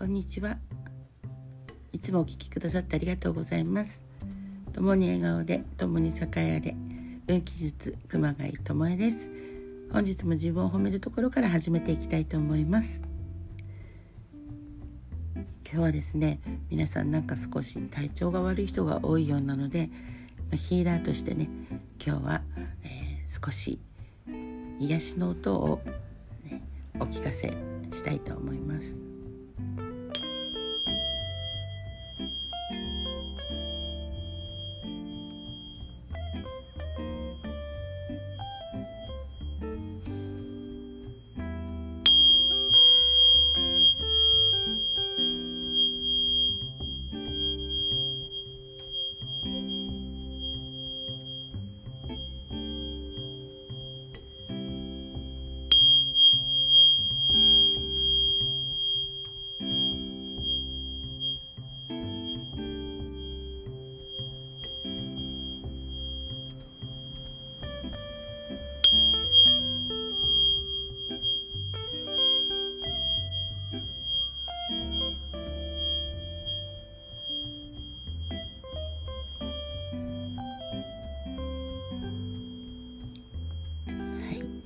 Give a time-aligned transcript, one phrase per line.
[0.00, 0.56] こんにちは。
[1.92, 4.02] いつもお聞きくださってありがとうございます。
[4.72, 6.74] 共に笑顔で共に栄えれ
[7.28, 9.30] 運気術熊谷智恵です。
[9.92, 13.02] 本日も自分を褒めるところから始めていきたいと思います。
[15.34, 16.40] 今日はですね
[16.70, 19.90] 皆さんなんか少し体調が悪い人が多いようなので
[20.52, 21.50] ヒーラーとしてね
[22.02, 22.42] 今日は、
[22.84, 23.78] えー、少し
[24.78, 25.82] 癒しの音を、
[26.42, 26.62] ね、
[26.98, 27.52] お聞かせ
[27.92, 29.09] したいと思います。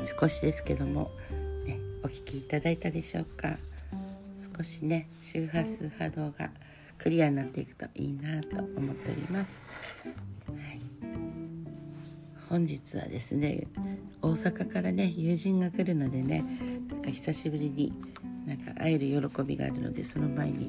[0.05, 1.10] 少しですけども、
[1.64, 3.56] ね、お聞きいただいたでしょうか？
[4.56, 6.50] 少しね周波数波動が
[6.98, 9.64] クリアになっていくといいなと思っております、
[10.46, 10.80] はい、
[12.48, 13.66] 本日はですね
[14.22, 16.44] 大阪からね友人が来るのでね
[16.89, 17.92] なんか久しぶりに
[18.46, 20.68] なんか会える喜びがあるのでその前に、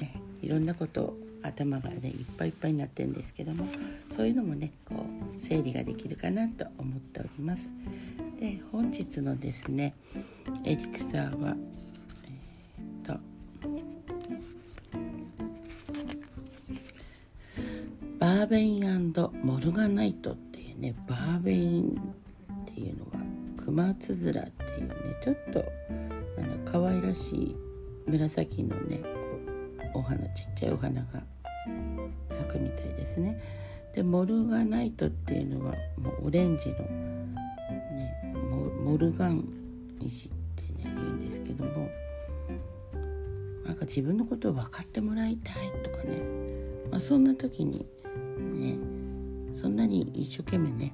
[0.00, 3.66] ね、いろんなことを頭がねいっぱいいっぱいになってるんですけども
[4.16, 7.68] そういうのもねこう整理ができるかなと思っております。
[8.42, 9.94] で本日のですね
[10.64, 11.54] エリクサーは
[12.24, 13.20] えー、っと
[18.18, 19.14] バーベイン
[19.44, 22.02] モルガナイトっていうねバーベイン
[22.62, 23.10] っていうのは
[23.64, 25.64] クマツヅラっていうねちょっと
[26.36, 27.56] あの可愛らしい
[28.08, 29.08] 紫のねこ
[29.94, 31.22] うお花ちっちゃいお花が
[32.28, 33.40] 咲くみたいですね。
[33.94, 37.21] でモルガナイトっていうのはもうオレンジの
[38.84, 39.48] モルガン
[40.00, 41.90] 石ってね言うんですけども
[43.64, 46.22] なんか自分のことを分かってもらいたいとかね、
[46.90, 47.86] まあ、そんな時に
[48.38, 48.76] ね
[49.54, 50.92] そんなに一生懸命ね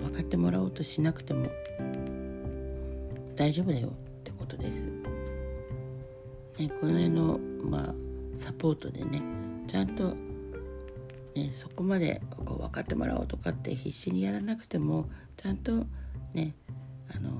[0.00, 1.46] 分かってもらおうとしなくても
[3.34, 3.90] 大丈夫だよっ
[4.24, 4.88] てことです。
[6.58, 7.94] ね、この辺の、まあ、
[8.34, 9.22] サポートでね
[9.68, 10.16] ちゃんと、
[11.34, 15.86] ね、そこまでこう分かってもらおうとかって必死にやらなくてもちゃんと
[16.34, 16.54] ね
[17.14, 17.30] あの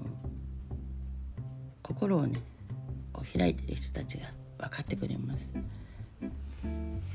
[1.83, 2.41] 心をね
[3.13, 4.27] こう開いてる人たちが
[4.59, 5.55] 分かってくれます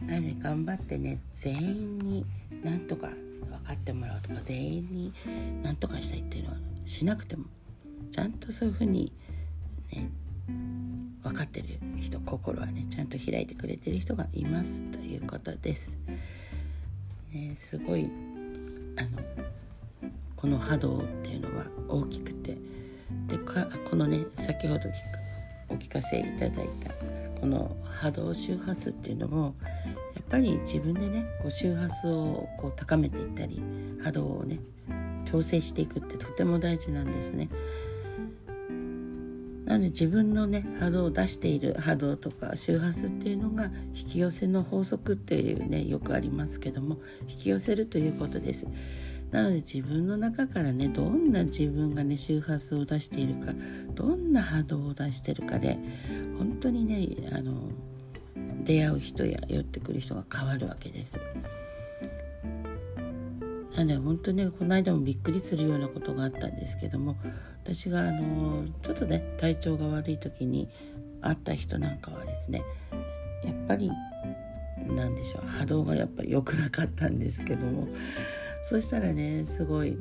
[0.06, 2.26] なので頑張ってね全員に
[2.64, 5.14] なんとか分かってもらうとか全員に
[5.64, 7.46] なんとかしたいっていうのはしなくても
[8.12, 9.12] ちゃんとそういうふうに
[9.92, 10.10] ね
[11.24, 11.68] 分かってる
[12.02, 15.98] 人心はねちゃんと開いてくれてる人がいますということです。
[17.34, 18.10] ね、すごい
[18.98, 19.20] あの
[20.44, 22.58] この波動っていうのは大きくて
[23.28, 23.38] で
[23.90, 24.82] このね先ほど
[25.70, 26.92] お聞かせいただいた
[27.40, 29.56] この波動周波数っていうのも
[30.16, 33.64] やっぱり自分でねこう周波数をこう高めていったり
[34.04, 34.60] 波動をね
[35.24, 37.48] 調整していくってとても大事なんですね。
[39.64, 46.98] なので自分のね波動を出している波動とか周波数っていうのが引き寄せの法則っていうねよくありますけども
[47.30, 48.68] 引き寄せるということです。
[49.34, 53.52] なので自分の中からねどんな自分がね周波数を出しているか
[53.96, 55.80] どんな波動を出してるかで
[56.38, 57.72] 本当にねあの
[58.64, 61.20] 出会う人や寄ってくる人が変わるわけです。
[63.76, 67.16] なので本当にねこの間もびっくりするようなことがあったんですけども
[67.64, 70.70] 私があのちょっとね体調が悪い時に
[71.22, 72.62] 会った人なんかはですね
[73.44, 73.90] やっぱり
[74.78, 77.88] 何でしょう波動がやっぱり良くなかったんですけども
[78.64, 79.98] そしたらねすごい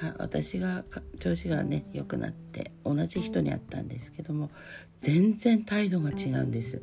[0.00, 0.84] は私が
[1.18, 4.50] 調子がね良くなって同じ人に会ったんですけども
[4.98, 6.82] 全然態度が違うんです。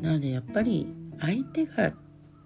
[0.00, 0.86] なのでやっぱり
[1.20, 1.92] 相手が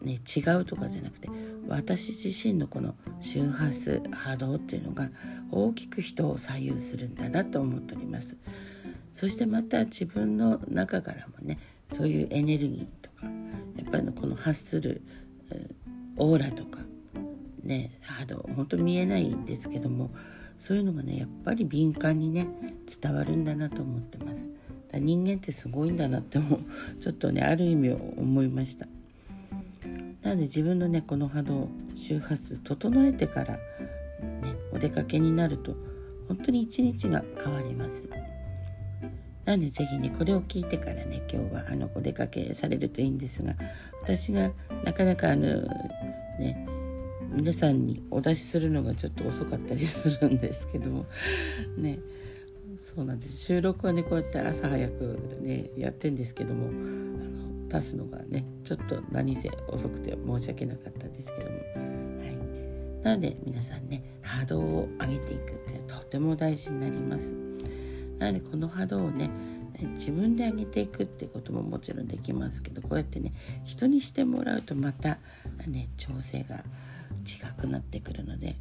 [0.03, 1.29] ね違うとかじゃなくて
[1.69, 5.09] 私自身のこの周波数波動っていうのが
[5.51, 8.37] 大きく人を左右するんだなと思っております。
[9.13, 11.59] そしてまた自分の中からもね
[11.91, 13.27] そういうエネルギーとか
[13.77, 15.03] やっぱりこの発する
[16.17, 16.76] オーラとか
[17.67, 20.11] ね波動本当見えないんですけども
[20.59, 22.49] そういうのがねやっぱり敏感にね
[23.01, 24.51] 伝わるんだなと思ってます。
[24.93, 26.61] 人間ってすごいんだなっても
[27.01, 28.87] ちょっとねある意味思いました。
[30.23, 33.59] なので自分のねこの波動周波数整えてからね
[34.73, 35.77] お出かけになると
[36.29, 38.09] 本当に一日が変わります。
[39.45, 43.55] なので是非ねこれを聞いてからね今日はあのお出かけされるといいんですが
[44.03, 44.51] 私が
[44.85, 45.63] なかなかあの
[46.41, 46.67] ね
[47.37, 51.05] 皆さんにお出しするのがちょっと遅かったりするんですけども。
[51.77, 51.99] ね。
[52.79, 53.45] そうなんです。
[53.45, 61.57] 収録はねこうやって朝早くねやってんですけどもあの出すのがねちょっと何せ遅くて申し訳なかったですけども。
[61.57, 63.05] はい。
[63.05, 67.35] なので皆さんね波動を上げていくってとても大事になります。
[68.19, 69.29] なのでこの波動をね
[69.93, 73.35] 自分で上げていくってことももちろんできますけどこうやってね
[73.65, 75.19] 人にしてもらうとまた
[75.67, 76.65] ね調整が
[77.27, 78.57] 違くなってくるので、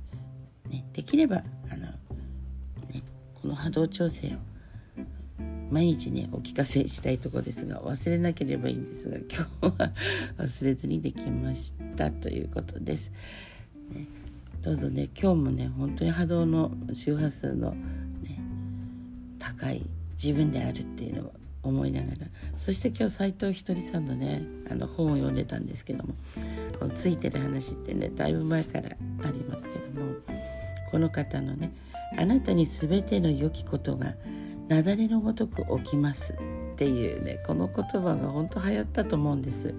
[0.70, 1.88] ね、できればあの、
[2.92, 3.04] ね、
[3.42, 4.56] この波動調整を
[5.70, 9.92] 毎日ねお聞かせしたいとこですが忘れなければいいんですが 今日は
[10.38, 13.12] 忘れずにできましたということです。
[13.92, 14.08] ね、
[14.62, 17.72] どうぞね今日もね本当に波動の周波数の
[18.24, 18.40] ね
[19.38, 21.34] 高い自分であるっていうのを
[21.70, 22.18] 思いながら
[22.58, 26.14] そして今日斎藤ひとりさんのねあの本を読んでたんですけども
[26.80, 28.90] このついてる話ってねだいぶ前から
[29.24, 30.14] ありますけども
[30.92, 31.74] この方のね
[32.18, 34.16] 「あなたに全ての良きことが
[34.70, 36.34] 雪崩のごとく起きます」
[36.74, 39.74] っていうねこの言葉が本当流行ったと思うんです。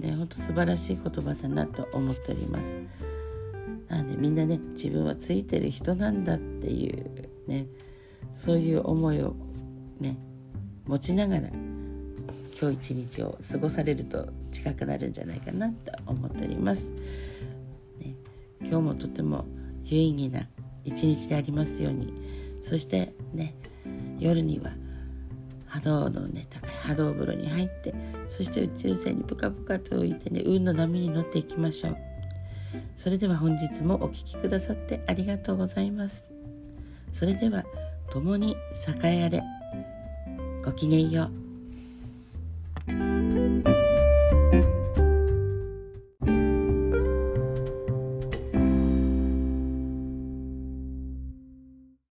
[0.00, 2.66] ね本当素晴らしい言葉だなと思っております。
[3.88, 7.66] なんでみんなね自分はついてる人なんだっていうね
[8.34, 9.36] そういう思いを
[10.00, 10.16] ね
[10.86, 11.48] 持ちながら
[12.60, 16.90] 今日一日を過ごされると近くなるんじゃないかなと思っております、
[17.98, 18.14] ね、
[18.60, 19.44] 今日もとても
[19.84, 20.46] 有意義な
[20.84, 22.12] 一日でありますように。
[22.64, 23.54] そしてね
[24.18, 24.72] 夜には
[25.66, 27.94] 波動のね高い波動風呂に入って
[28.26, 31.96] そして宇宙船にぷかぷかと浮いてね運の波に乗っていきましょう。
[32.96, 36.24] それでは本日もお聴きくださってありがとうございます。
[37.12, 37.64] それでは
[38.10, 38.56] 共に
[39.04, 39.42] 栄えあれ。
[40.64, 41.43] ごきげんよう。